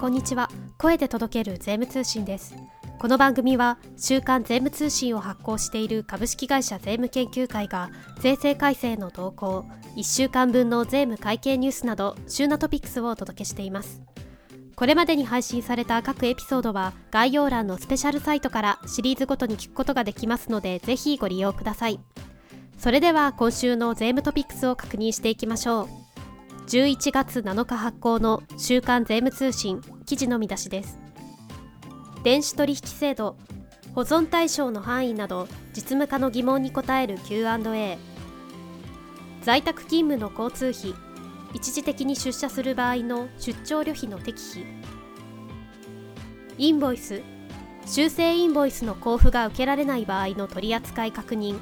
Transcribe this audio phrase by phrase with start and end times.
[0.00, 0.48] こんにちは。
[0.78, 2.54] 声で届ける税務通信です。
[2.98, 9.66] この番組は週刊税務通信を発行している株式会社税務研究会が税制改正の動向
[9.96, 14.00] 1週間分の税務会計ニュースなど週なトピックスをお届けしています。
[14.74, 22.00] これまでに配信された各エピソードは概要欄のスペシャルサイトからシリーズごとに聞くことができますのでぜひご利用ください。
[22.78, 25.99] それでは今週の税務トピックスを確認していきましょう。
[26.70, 31.00] 11月7日発行の週刊税務通信記事の見出しです。
[32.22, 33.36] 電子取引制度
[33.92, 37.98] 保存対象の範囲など実務家の疑問に答える Q&A
[39.42, 40.94] 在宅勤務の交通費
[41.54, 44.64] 一時的に出社する場合の出張旅費の適費。
[46.56, 47.20] インボイス
[47.84, 51.58] 修正インボイスの交付が受けられない場合の取扱い確認。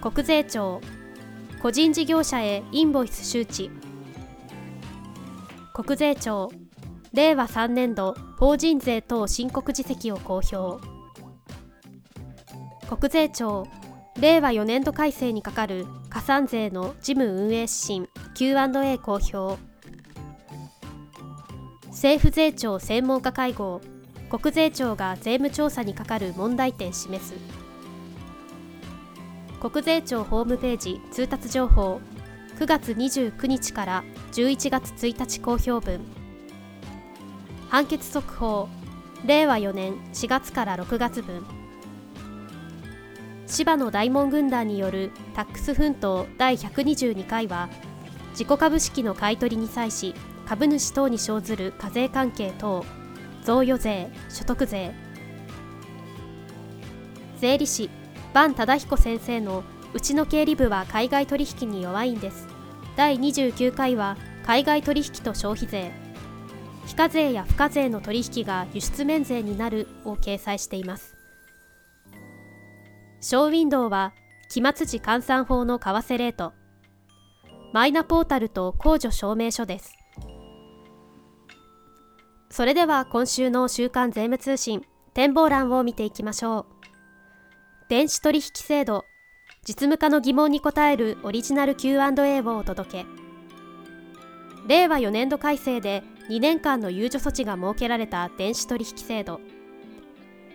[0.00, 0.80] 国税庁
[1.66, 3.72] 個人事業者へインボイス周知。
[5.74, 6.52] 国税庁
[7.12, 10.80] 令和3年度法人税等申告実績を公表。
[12.88, 13.66] 国税庁
[14.20, 19.60] 令和4年度改正にかかる加算税の事務運営指針 Q&A 公表。
[21.88, 23.80] 政府税調専門家会合
[24.30, 27.65] 国税庁が税務調査にかかる問題点示す。
[29.68, 32.00] 国税庁ホームページ通達情報。
[32.56, 36.00] 9月29日から11月1日公表分
[37.68, 38.68] 判決速報。
[39.24, 41.44] 令和4年4月から6月分
[43.48, 47.68] 芝野大門軍団によるタックス奮闘第122回は
[48.38, 50.14] 自己株式の買取に際し
[50.46, 52.84] 株主等に生ずる課税関係等
[53.42, 54.94] 贈与税所得税。
[57.40, 57.90] 税理士
[58.36, 62.46] 伴忠彦先生のうちの経理部は海外取引に弱いんです。
[62.94, 65.90] 第29回は海外取引と消費税。
[66.84, 71.16] 非課税や付加税の取引が輸出免税になるを掲載しています。
[73.22, 74.12] ショーウィンドウは
[74.50, 76.52] 期末時換算法の為替レート。
[77.72, 79.94] マイナポータルと控除証明書です。
[82.50, 84.82] それでは今週の週刊税務通信
[85.14, 86.75] 展望欄を見ていきましょう。
[87.88, 89.06] 電子取引制度。
[89.62, 93.06] 実務家の疑問に答えるオリジナル Q&A をお届け。
[94.66, 99.40] 令和4年度改正で2年間の猶予措置が設けられた電子取引制度。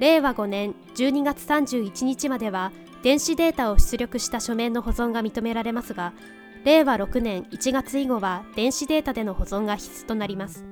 [0.00, 2.72] 令和5年12月31日までは
[3.04, 6.12] 電子データを出力した書面の保存が認められますが
[6.64, 10.64] 令和6年1月以後は電子データでの保存が必須となります。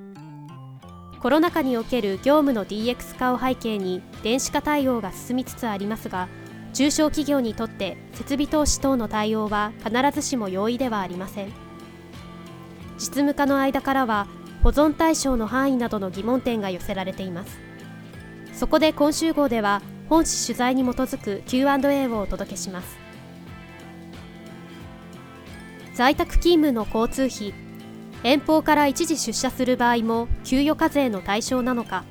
[1.21, 6.29] コロナ禍における業務の DX 化を背景に電子化対応が進みつつありますが
[6.73, 11.53] 中小企業にとって設備投資等の対応は必ずしも容易ではありません。
[12.97, 14.27] 実務家の間からは
[14.63, 17.59] 保存対象の範囲などの疑問点が寄せられています。
[18.53, 22.99] そこで今週号では本誌取材に基づく Q&A をお届けします。
[25.95, 27.55] 在宅勤務の交通費。
[28.23, 32.05] 遠方から一時出社する場合も給与課税の対象なのか。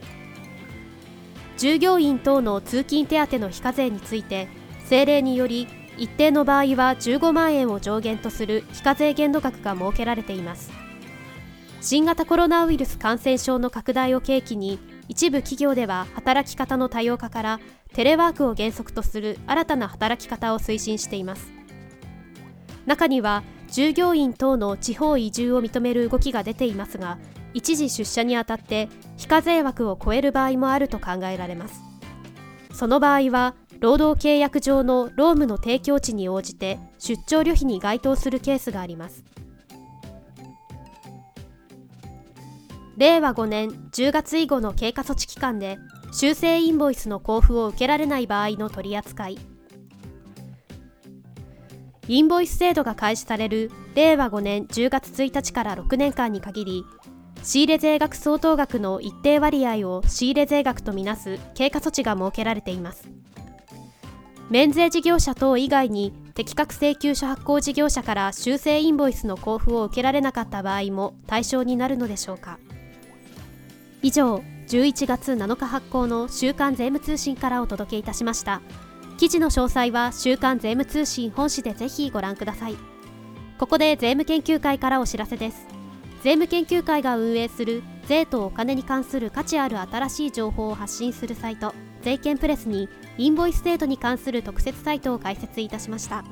[1.59, 4.47] 従業員等の通勤手当の非課税について
[4.83, 10.71] 政令により一定の場合は15万円を上限とする非課税限度額が設けられています。
[11.81, 17.59] 新型コロナウイルス感染症の拡大を契機に一部企業では働き方の多様化から
[17.93, 21.51] テレワークを原則とする新たな働き方を推進しています。
[22.85, 27.17] 中には従業員等の地方移住を認める動きが出ていますが
[27.53, 31.81] 一時出社にあたって非課税枠を超える場合もあると考えられます。
[32.73, 39.23] その場合は労働契約上の労務の提供地に応じて出張旅費に該当するケースがあります。
[42.97, 45.77] 令和5年10月以後の経過措置期間で
[46.11, 49.37] 修正インボイスの交付を受けられない場合の取り扱い。
[52.09, 56.83] インボイス制度が開始される令和5年10月1日から6年間に限り
[57.43, 63.07] 仕入税額相当額の一定割合を仕入税額とみなす経過措置が設けられています。
[64.49, 72.57] 免税事業者等以外に適格請求書発行事業者から修正インボイスの交付を受けられなかった場合も対象になるのでしょうか。
[74.01, 78.61] 以上11月7日発行の週刊税務通信からお届けいたしました。
[79.17, 82.75] 記事の詳細は週刊税務通信本誌でぜひご覧ください。
[83.59, 85.78] ここで税務研究会からお知らせです。
[86.21, 96.23] 税務研究会が運営する税とお金に関する価値ある新しい情報を発信するサイト税券プレスにインボイス制度に関する特設サイトを開設いたしました。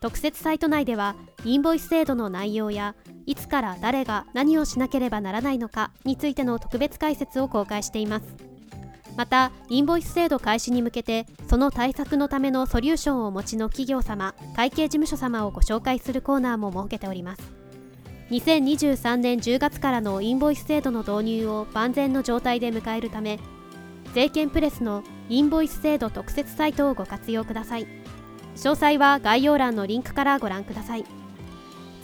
[0.00, 2.94] 特設サイト内ではインボイス制度の内容や
[3.26, 8.24] いつから誰が何をしなければならないのかについての特別解説を公開しています。
[9.16, 17.57] またインボイス制度開始に向けてその対策のためのソリューションをお持ちの企業様会計事務所様をご紹介するコーナーも設けております。
[18.30, 23.38] 2023年10月からのインボイス制度の導入を万全の状態で迎えるため
[24.14, 27.86] 税券プレスのインボイス制度特設サイトをご活用ください。
[28.56, 31.04] 詳細は概要欄のリンクからご覧ください。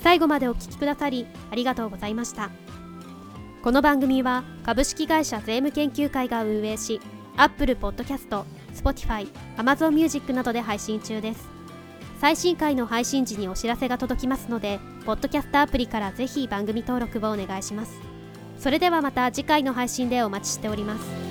[0.02, 2.50] 最後までお聞きくださりありがとうございました。
[3.62, 7.00] この番組は株式会社税務研究会が運営し
[7.36, 8.44] Apple Podcast、
[8.74, 9.26] Spotify、
[9.56, 11.53] Amazon Music などで配信中です。
[12.24, 18.00] 最新回の配信時にお知らせが届きますのでポッドキャストアプリからぜひ番組登録をお願いします。
[18.58, 21.23] それではまた次回の配信でお待ちしております。